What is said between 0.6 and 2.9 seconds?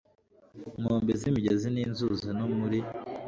nkombe z imigezi n inzuzi no muri